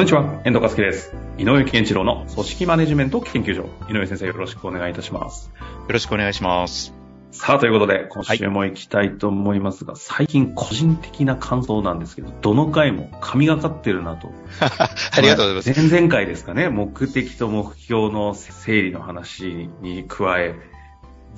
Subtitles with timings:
[0.00, 1.12] こんにちは、遠藤和樹です。
[1.36, 3.68] 井上健一郎の組織マネジメント研究所。
[3.90, 5.52] 井上先生よろしくお願いいたします。
[5.58, 6.94] よろしくお願いします。
[7.32, 14.32] さあ、ということで、今週も行きたいと思いますが、最近個人的な感想なんですけど、どの回も神がかってるなと。
[15.12, 15.90] ありがとうございます。
[15.90, 20.54] 前々回ですかね、目的と目標の整理の話に加え、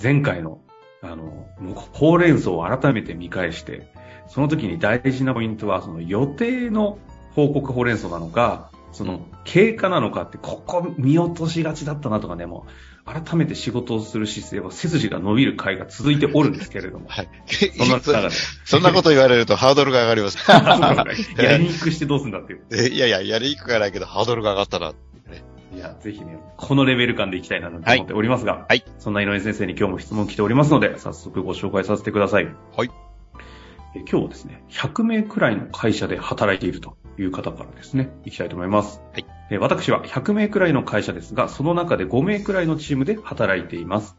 [0.01, 0.61] 前回の、
[1.03, 1.49] あの、
[1.95, 3.91] ほうれん草を改めて見返して、
[4.29, 6.99] その時に大事なポイントは、その予定の
[7.35, 12.71] 報告ほうれん草なのか、その経過なのかって、ここ見落としがちだったなとかね、もう、
[13.05, 17.07] 改めて仕事をする姿勢は背筋が伸びる回が続いておるんですけれども。
[17.11, 17.29] はい。
[17.77, 18.31] そんな中で。
[18.65, 20.39] そんなこと言われるとハードルが上がります。
[21.43, 22.63] やりにくくしてどうすんだっていう。
[22.71, 24.93] えいやいや、やりにくくはないけど、ハードルが上がったな。
[25.75, 28.85] いや、ぜひね、このレベル感でいきたいなと思っておりますが、はい。
[28.99, 32.49] そんな井上先生に今日も質問来ておりますので、早速ご紹介させてください。
[32.77, 32.91] はい。
[33.95, 39.01] え今日はですね、100名くらいの会社で働いているという方からですね、いきたいと思います。
[39.13, 39.27] はい。
[39.51, 44.17] え私は100名くらいの会社ですが、その中で5名くらいのチームで働いています。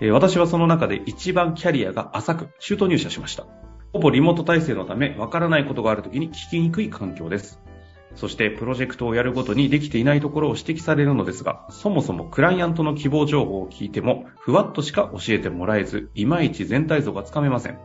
[0.00, 3.46] え私はその中で一番キャリアが浅く、中途入社しました。
[3.92, 7.60] ほぼリモート体制のため、わからないことがあるときに聞きにくい環境です。
[8.16, 17.78] そして、プロジェクトをやるごとにできていないところを指摘されるのですが、そもそもクライアントの希望情報を聞いても、ふわっとしか教えてもらえず、いまいち全体像がつかめません。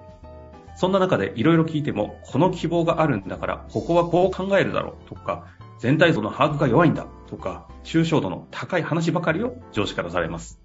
[0.79, 10.57] そんな中でいろいろ聞いても、この希望があるんだから、ここはこう考えるだろうとか、全体像の把握が弱いんだとか、抽象度の高い話ばかりを上司からされます。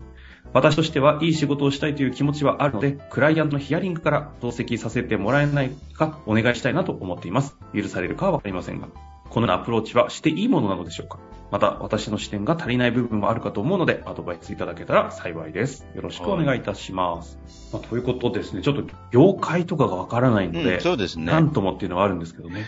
[0.52, 7.56] 私としてはいい仕事をしたいという気持ちはあるので、クライアントのヒアリングから同席させてもらえないかお願いしたいなと思っています。
[7.74, 9.13] 許されるかはわかりませんが。
[9.30, 11.18] このようなアプローチはしていいものなのでしょうか？
[11.50, 15.86] また、私の視点が足りない部分もあるかと思うので、アドバイスいただけたら幸いです。
[15.94, 17.38] よろしくお願いいたします。
[17.72, 21.26] まあ、ということですね、ちょっと業界とかがわからないので、うん、そうですね。
[21.26, 22.64] なんともっていうのはあるんですけどね。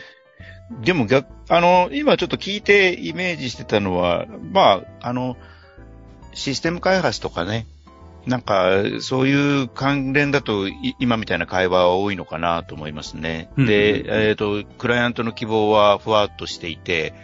[0.82, 5.36] でも逆、あの、今ちょっと聞いてイメージしてたのは、まあ、あの、
[6.34, 7.66] システム開発とかね、
[8.26, 10.66] なんか、そういう関連だと、
[10.98, 13.50] 今みたいな会話は多いのかなと思いますね。
[13.56, 17.14] うんで、うんえっ、と、クライアントの希望はふわっとしていて、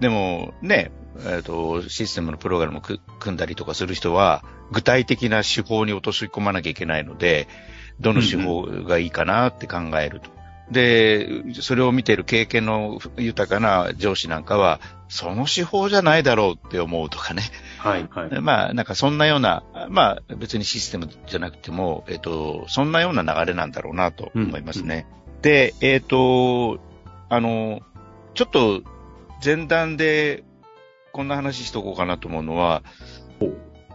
[0.00, 0.92] でも、ね、
[1.26, 7.48] えっ、と、システムのプログラムをく組んだりとかする人は、具体的な手法に落とし込まなきゃいけないので、
[8.00, 10.30] どの手法がいいかなって考えると。
[10.70, 17.42] で、それを見ている経験の豊かな上司なんかは、その手法じゃないだろうって思うとかね。
[17.82, 18.40] はい、はい。
[18.40, 25.06] まあ、なんかそんなような、まあ別にシステムじゃなくても、えっ、と、そんなような流れなんだろうなと思いますね。
[25.42, 26.78] で、えっ、と、
[27.28, 27.80] あの、
[28.34, 28.82] ちょっと
[29.44, 30.44] 前段で
[31.12, 32.82] こんな話しとこうかなと思うのは、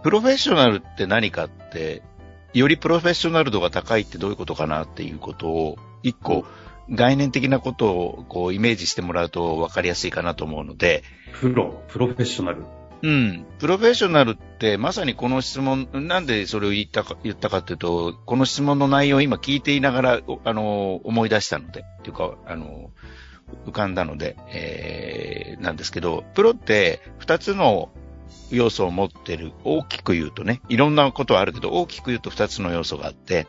[0.03, 2.03] プロフェッショナルって何かって、
[2.53, 6.45] よりプロフェッショナル度が高いってどういうことかなっていうことを、一個
[6.89, 11.03] 概念的なことをこうイメージしてもらうと分かりやすいかなと思うので、
[11.33, 12.63] プロ、プロフェッショナル。
[13.03, 13.45] うん。
[13.59, 22.91] プロフェッショナルってまさにこの質問、なんでそれを言ったか、言ったかっていうと、この質問の内容を今聞いていながら、あの、思い出したので、っていうか、あの、
[23.65, 27.89] 浮かんだので、えー、なんですけど、プロって二つの
[28.49, 29.53] 要素を持ってる。
[29.63, 33.47] 大きく言うとね、いろんなことはあるけど、大きく言うと二つの要素があって、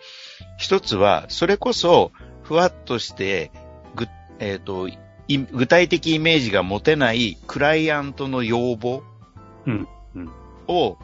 [0.56, 3.50] 一つは、それこそ、ふわっとして、
[3.94, 4.06] ぐ、
[4.38, 4.88] えっ、と、
[5.53, 9.03] 具体的イメージが持てないクライアントの要望、
[10.67, 10.99] を、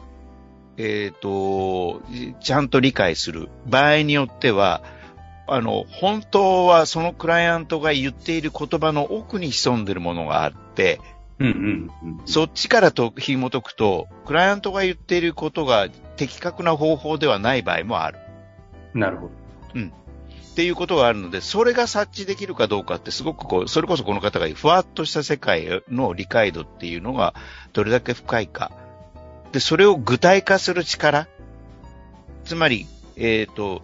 [0.77, 2.01] えっ、と、
[2.41, 3.49] ちゃんと理解する。
[3.65, 4.83] 場合によっては、
[5.47, 10.99] あの、本当はそのクライアントが言っている言葉の奥に潜んでいるものがあって、
[11.39, 12.27] うん、うん、うん。
[12.27, 18.19] そっちからと紐解くと、クライアントが言っていることが的確な方法ではない場合もある。
[18.93, 19.45] なるほど。
[20.55, 27.33] っていうことがあるので、それが察知できるかどうかってすごくこう、それこそこの方がふわっとした世界の理解度っていうのが
[27.73, 28.71] どれだけ深いか。
[29.51, 31.27] で、それを具体化する力。
[32.45, 32.87] つまり、
[33.17, 33.81] えっ、と、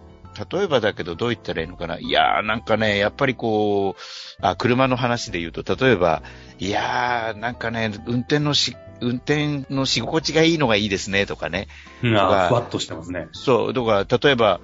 [0.50, 1.98] 例えばだけどどう言ったらいいのかな。
[1.98, 4.00] いやーなんかね、やっぱりこう、
[4.40, 6.22] あ、車の話で言うと、例えば、
[6.58, 11.68] いやーなんかね、運転のし、運転のし心地がいいのがいいですねとかね。
[12.02, 13.28] うん、ふわっとしてますね。
[13.32, 14.60] そう、だから、例えば、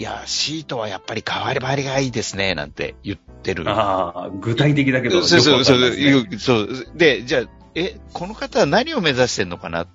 [0.00, 3.68] いや、シートはやっぱり変わりばりがいいですね、なんて言ってる。
[3.68, 6.86] ああ、具体的だけど、そうそうそう、そう。
[6.94, 7.42] で、じゃあ、
[7.74, 9.82] え、この方は何を目指してんのかな？
[9.84, 9.88] っ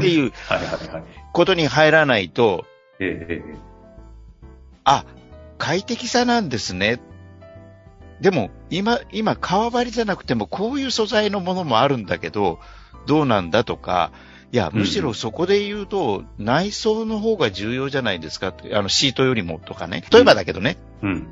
[0.00, 0.32] ていう。
[1.32, 2.66] ことに入らないと、
[2.98, 3.58] ええええ
[4.82, 5.04] あ、
[5.56, 6.98] 快適さなんですね。
[8.20, 12.58] でも、今、今、革張りじゃなくても、こういう素材のものもあるんだけど、
[13.06, 14.10] どうなんだとか、
[14.50, 20.04] いや、むしろそこで言うと、内装の方が重要じゃないですかって、あの、シートよりもとかね。
[20.10, 21.28] 例えばだけどね、うん。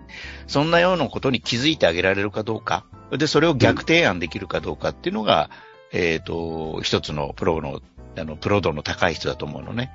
[0.47, 2.85] そんなようなことに気づいてあげられるかどうか。
[3.11, 5.49] で、それを逆提案できるかどうかっていうのが、
[5.93, 7.81] えっ、と、一つのプロの、
[8.19, 9.93] あの、プロ度の高い人だと思うのね。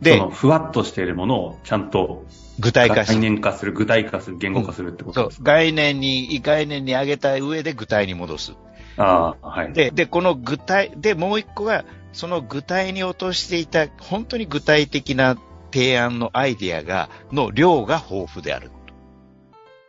[0.00, 2.26] でふわっとしているものをちゃんと
[2.58, 5.36] 具体化し概念化する、具体化する、言語化するってことです、。
[5.36, 8.52] そう概念に、概念に上げた上で具体に戻す。
[8.98, 9.72] ああ、はい。
[9.72, 11.84] で、で、この具体、で、もう一個は、
[12.16, 15.36] その具体に落としていた、本当に具体的な
[15.70, 18.70] 提案のアイディアが、の量が豊富である。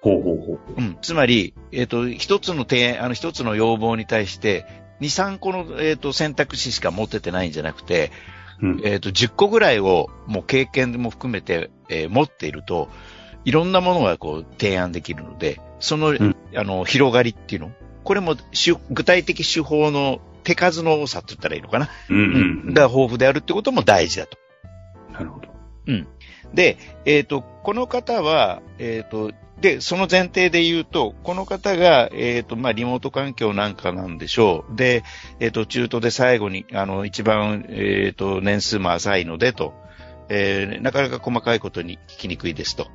[0.02, 0.60] ほうほうほう。
[0.78, 0.98] うん。
[1.02, 4.66] つまり、えっ、と、一つの提案、あの、一つの要望に対して、
[5.00, 8.12] 二、三個の、えっ、と、選択肢しか持っててないんじゃなくて、
[8.62, 8.82] うん。
[8.84, 12.90] えっ、と、10個ぐらいを、もう経験も含めて、えー持っていると、
[13.46, 17.72] いろんなものがこう、提案できるので、その、んあの、広がりっていうの？
[18.04, 22.24] これも、手具体的手法の手数の多さって言ったらいいのかな、うんうん
[22.68, 22.74] うん。
[22.74, 24.38] が豊富であるってことも大事だと。
[25.12, 25.48] なるほど。
[26.54, 34.76] で、えっ、と、この方は、えっ、と、で、その前提で言うと、この方が、えっ、と、まあ、リモート環境なんかなんでしょう。
[34.76, 35.04] で、
[35.40, 39.74] えっ、と、中途で最後に、あの、一番、えっ、と、年数も浅いので、と、
[40.30, 42.88] えーなかなか細かいことに聞きにくいですと。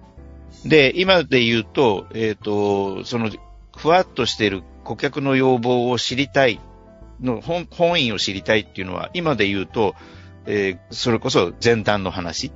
[0.64, 3.30] で、今で言うと、えっ、と、その、
[3.76, 6.60] ふわっとしている顧客の要望を知りたい
[7.22, 9.94] の、本、本意を知りたいっていうのは、今で言うと、
[10.46, 12.52] えーそれこそ前段の話。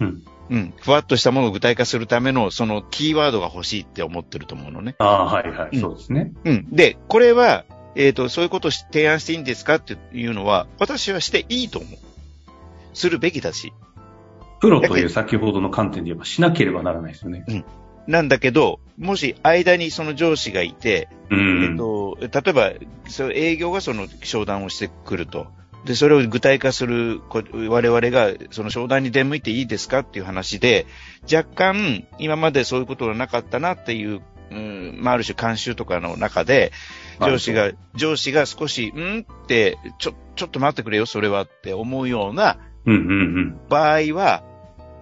[0.00, 0.22] うん。
[0.50, 0.74] うん。
[0.76, 4.96] ふわっとしたものを具体化するための、そのキーワードが欲しいって思ってると思うのね。
[4.98, 5.68] ああ、はいはい。
[5.72, 6.32] うんそうですね。
[6.44, 6.68] うん。
[6.70, 7.64] で、これは、
[7.96, 11.98] えっ、と、そういうことを提案していいんですかっていうのは、私はしていいと思う。
[12.94, 13.72] するべきだし。
[14.60, 17.44] プロという先ほどの観点で言えばしなければならないですよね。
[18.06, 21.64] なんだけど、もし間にその上司がいて、うん。
[21.64, 22.72] えっと、例えば、
[23.08, 25.46] その営業がその商談をしてくると。
[25.84, 30.86] で、それを具体化する、こ我々がその商談に出向いていいですかっていう話で、
[31.32, 34.20] 若干、今までそういうことがなかったなっていう、
[34.50, 36.72] うん、まあ、ある種慣習とかの中で、
[37.20, 43.60] 上司が、上司が少し、んって、ちょ、ちょっと待ってくれよ、それはって思うようなうんうんうん。
[43.68, 44.42] 場合は、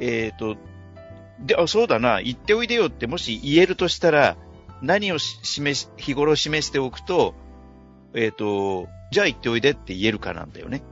[0.00, 0.56] えっ、と、
[1.40, 4.36] で、あ、そうだな、言っておいでよってもし言えるとしたら、
[4.82, 7.34] 何をし示し、日頃示しておくと、
[8.14, 10.82] えっ、と、じゃあ言っておいでって言えるかなんだよね。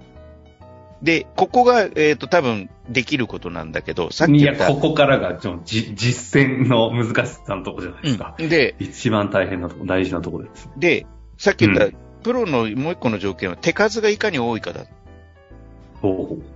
[1.03, 4.73] で、ここが、えっ、と、多分できることなんだけど、さっきいや、言った。
[4.73, 8.35] ここからがちょじ実践の難しさのとこじゃないですか。
[8.39, 10.71] うんで、一番大変なとこ、大事なとこです。
[10.77, 11.07] で、
[11.37, 14.87] さっき言った、うプロのもう一個の条件は手数がいかに多いかだ。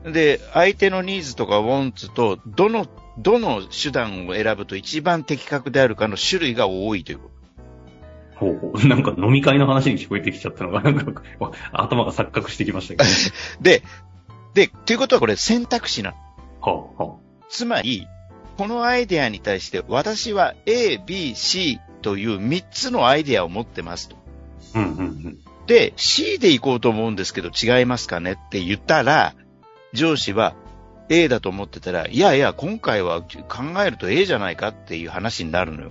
[0.05, 2.87] で、相手のニーズとかウォンツと、どの、
[3.23, 7.41] どの手段を選ぶと一番的確であるかの種類が多いということ。
[8.37, 8.89] ほうほう。
[8.89, 13.11] なんか飲み会の話に聞こえてきちゃったのが、 なんか、わ頭が錯覚してきましたけど、ね。
[13.61, 13.83] で、
[14.55, 16.17] で、ということはこれ選択肢なの。
[16.61, 17.17] はあ、は
[17.51, 18.09] つまり、
[18.57, 24.17] このアイデアに対して私は A、B、C という3つのアイデアを持ってますと。
[24.75, 24.79] あ。
[24.79, 25.39] うんうんうん。
[25.67, 29.35] で、C で行こうと思うんですけど違いますかねって言ったら、
[29.93, 30.55] 上司は
[31.11, 33.29] A だと思ってたら、いやいや、今回は考
[33.85, 35.91] えると A じゃないかっていう話になるのよ。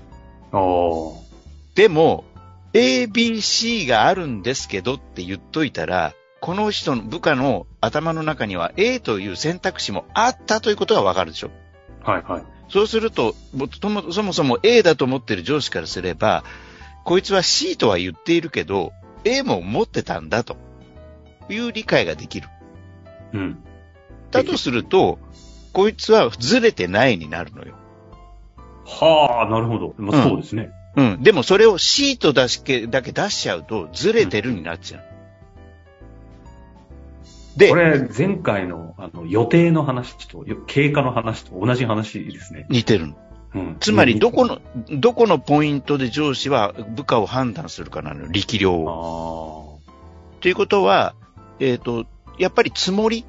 [0.54, 1.30] ああ。
[1.76, 2.24] でも、
[2.74, 11.52] A、B、C があるんですけどって言っといたら、この人の部下の頭の中には A という選択肢もあったということがわかるでしょ。
[12.02, 12.44] はいはい。
[12.70, 16.46] そうすると、もともそもそも A だと思ってる上司からすれば、
[17.04, 18.94] こいつは C とは言っているけど、
[19.26, 20.56] A も持ってたんだと
[21.50, 22.48] いう理解ができる。
[23.34, 23.64] うん。
[24.32, 25.20] だとすると、
[25.74, 27.74] こいつはずれてないになるのよ。
[28.86, 29.94] はあ、なるほど。
[29.98, 30.72] まあ、うんそうですね。
[30.96, 31.24] うん。
[31.24, 35.04] でもそれを C と出しけだけ出しちゃうと、ずれてるになっちゃう。
[37.58, 42.66] でこ、れ、前回の、あの、予定の話と、よ経過の話と同じ話ですね。
[42.70, 43.16] 似てるの。
[43.56, 43.78] うん。
[43.80, 44.60] つまり、どこの、
[44.92, 48.28] どこのポイントで上司は部下を判断するかなのよ。
[48.32, 49.80] 力量を。
[49.86, 51.16] あということは、
[51.60, 52.06] えっ、と、
[52.38, 53.26] やっぱりつもり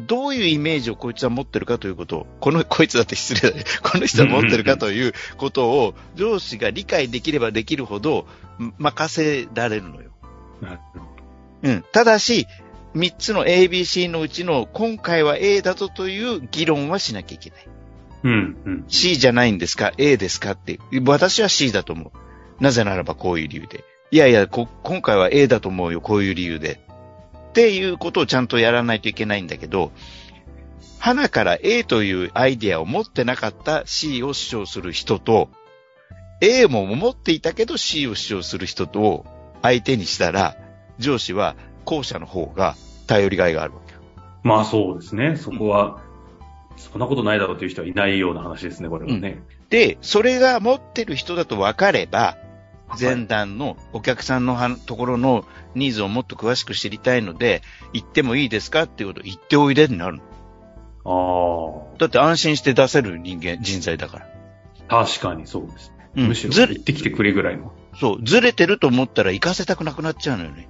[0.00, 3.64] どういうイメージをこいつは持ってるかということを、この、こいつだって失礼だね。
[3.82, 8.26] この人は持ってるかということを、上司が理解できればできるほど、
[8.60, 10.10] ん任せられるのよ。
[10.62, 10.66] あ。
[10.66, 11.04] なるほど。
[11.62, 11.84] うん。
[11.92, 12.46] ただし、
[12.94, 17.68] 三つの ABC のうちの、今回は A だぞという議論はしなきゃいけない。
[18.24, 18.84] うん、うん。
[18.88, 20.52] C じゃないんですか ?A ですか？
[20.52, 20.78] って。
[21.06, 22.62] 私は C だと思う。
[22.62, 23.84] なぜならばこういう理由で。
[24.10, 26.83] いやいや、こ今回は A だと思うよ、こういう理由で。
[27.54, 29.92] っていうことをちゃんとやらないといけないんだけど、
[30.98, 35.50] 花から A というアイディアを持ってなかった C を主張する人と、
[36.40, 39.24] A も持っていたけど C を主張する人と
[39.62, 40.56] 相手にしたら、
[40.98, 42.74] 上司は後者の方が
[43.06, 44.00] 頼りがいがあるわけよ。
[44.42, 45.36] まあそうですね。
[45.36, 46.00] そこは、
[46.76, 49.44] そんなことないだろうという人はいないような話ですね、これはね。
[49.70, 52.43] で、それが持ってる人だと分かれば、はい
[52.98, 57.62] 前段のお客さんのはところのニーズをもっと詳しく知りたいので、
[57.92, 60.22] 行ってもいいですかっていうことを言っておいでになるの。
[61.06, 64.26] あだって安心して出せる人間、人材だから。
[64.88, 65.94] あ、確かにそうですね。
[66.16, 67.72] うんむしろずれ行ってきてくれぐらいの。
[67.98, 70.68] そう、ずれてると思ったら行かせたくなくなっちゃうのよね。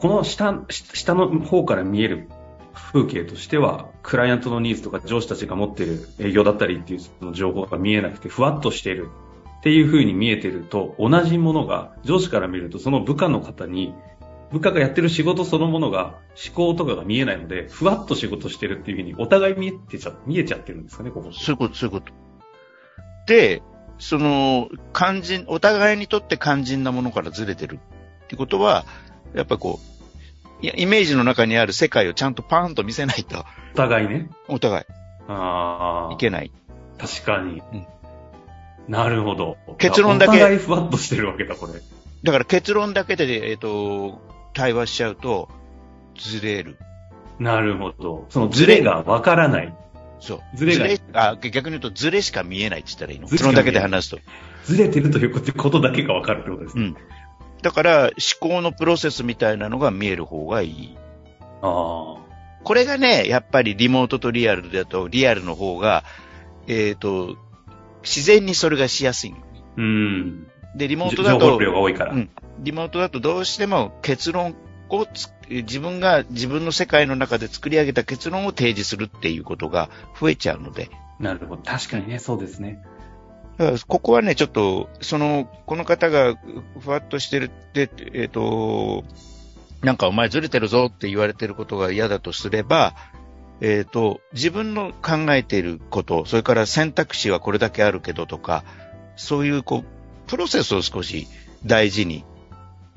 [0.00, 2.28] この下、し下の方から見える
[2.72, 9.08] 風景としては、クライアントのニーズとか上司たちが持っている営業だったりっていうその情報が見えなくて、ふわっとしている
[9.62, 13.94] っていう風に見えてると、同じものが上司から見るとその部下の方に、
[14.50, 21.30] 部下がやってる仕事そのものが思考とかが見えないので、ふわっと仕事してるっていう風にお互い見えてちゃ、見えちゃってるんですかね、ここ。
[21.30, 22.12] そういうこと、そういうこと。
[23.28, 23.62] で、
[24.00, 27.78] その、肝心、お互いにとって肝心なものからずれてる
[28.24, 28.84] ってことは、
[29.32, 29.78] やっぱこ
[30.60, 34.28] う、イメージの中にある世界をちゃんとパーンと見せないと、お互いね。
[34.48, 34.84] お互
[35.28, 36.12] ああ。
[36.12, 36.50] いいけない。
[36.98, 37.62] 確かに。
[37.72, 37.86] うん
[38.88, 39.56] なるほど。
[39.78, 41.74] 結論だけお互いふわっとしてるわけだ、これ。
[42.22, 44.20] だから結論だけで、えっ、と、
[44.54, 45.48] 対話しちゃうと、
[46.16, 46.78] ずれる。
[47.38, 48.26] なるほど。
[48.28, 49.74] そのズレがわからない。
[50.20, 50.56] そう。
[50.56, 53.28] ずれがあ、逆に言うと、ずれしか見えないって言ったらいいの。
[53.28, 54.18] 結論だけで話すと。
[54.64, 56.84] ずれてるということだけがわかるってことですね。
[56.84, 56.96] うん。
[57.62, 58.10] だから、思
[58.40, 60.96] 考のプロセスみたいなのが見える方がいい。
[61.62, 62.16] あ
[62.64, 66.04] これがね、やっぱりリモートとリアルだと、リアルの方が、
[66.68, 67.36] えっ、と、
[68.02, 69.34] 自然にそれがしやすい。
[69.76, 70.46] うん。
[70.76, 72.12] で、リモーじトだと情報、量が多いから。
[72.12, 72.30] うん
[72.62, 74.54] リモートだとどうしても結論
[74.88, 79.90] をつ自分が自分の世界の中で作り上げた結論を提示するっていうことが
[80.20, 81.62] 増えちゃうので、なるほど。
[81.62, 82.82] 確かにね、そうですね。
[83.58, 86.36] だからここはね、ちょっと、その、この方が
[86.80, 89.04] ふわっとしてるって、えっ、と、
[89.82, 92.94] なんかお前ずれてるぞって言われてることが嫌だとすれば、
[93.64, 98.64] えっ、と、自分の考えていること、それから選択肢はこれだけあるけどとか、
[99.14, 101.28] そういう、こう、プロセスを少し
[101.64, 102.24] 大事に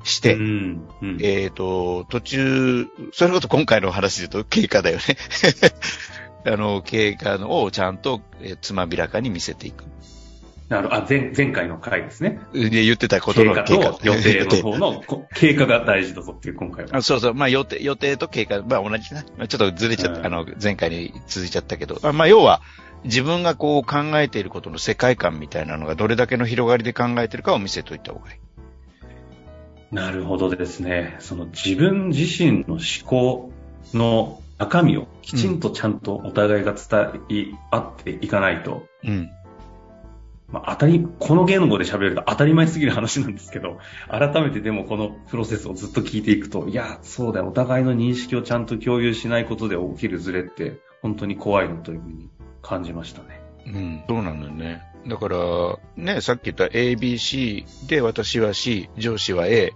[0.02, 0.88] して、うん。
[1.02, 1.18] うん。
[1.22, 5.16] えっ、と、途中、それこそ今回の話で言うと経過だよね。
[6.52, 9.84] あの、経過のをちゃんと、えーつまびらかに見せていく。
[10.68, 11.02] なるほど。
[11.02, 12.40] あ、前、前回の回ですね。
[12.52, 16.96] で言ってたことの経過と予定の方の こ経過が大事だぞっていう今回は。
[16.96, 17.34] あそうそう。
[17.34, 19.24] まあ予定、予定と経過、まあ同じな。
[19.38, 22.00] まあちょっとずれちゃった、うんあの、前回に続いちゃったけど。
[22.02, 22.62] あまあ要は、
[23.04, 29.94] 自分がこう考えていることの世界観みたいなのがどれだけの広がりで考えてるかを見せといた方がいい。
[29.94, 31.16] なるほどですね。
[31.20, 33.52] その自分自身の思考
[33.94, 39.30] の中身をきちんとちゃんとお互いが伝え合っていかないと、うん。
[40.48, 52.30] まあ、当たり、この言語で喋ると当たり前すぎる話なんですけど、改めてでもこのプロセスをずっと聞いていくと、いや、そうだよ、お互いの認識をちゃんと共有しないことで起きるズレって、本当に怖いのというふうに
[52.62, 53.40] 感じましたね。
[53.66, 54.04] うん。
[54.08, 54.82] そうなんだよね。
[55.08, 55.38] だから、
[55.96, 59.72] ね、さっき言った ABC で私は C、上司は A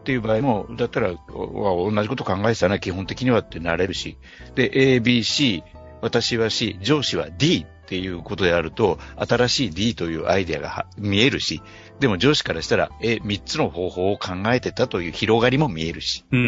[0.00, 4.16] っていう場合も、だったら、同じこと考えてたな、基本的にはってなれるし。
[4.54, 5.62] で、ABC、
[6.02, 11.60] 私は C、上司は D っていうことであると、新しい D というアイデアがは見えるし、
[11.98, 16.46] でも上司からしたら、え、3つの方法を考えてたという広がりも見えるし、うんうん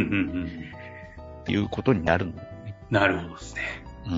[1.48, 1.52] うん。
[1.52, 2.76] いうことになるんだよね。
[2.90, 3.62] なるほどですね。
[4.06, 4.12] うん。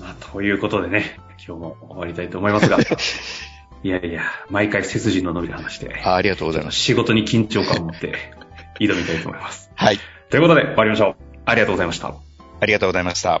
[0.00, 2.78] まあ、ということでね、今日も終わりたいと思いますが、
[3.84, 6.80] いやいや、毎回背筋の伸びる話で、あありがとうございます。
[6.80, 8.16] 仕事に緊張感を持って
[8.80, 9.70] 挑みたいと思います。
[9.76, 10.00] はい。
[10.30, 11.16] ということで、終わりましょう。
[11.44, 12.12] ありがとうございました。
[12.60, 13.40] ありがとうございました。